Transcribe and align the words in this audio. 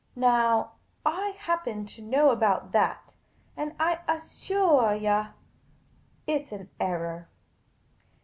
Now, 0.15 0.71
I 1.05 1.35
happen 1.37 1.85
to 1.85 2.01
know 2.01 2.31
about 2.31 2.71
that, 2.71 3.13
and 3.55 3.75
I 3.79 3.99
assuah 4.09 4.99
you, 4.99 5.31
it 6.25 6.47
's 6.49 6.51
an 6.51 6.71
error. 6.79 7.29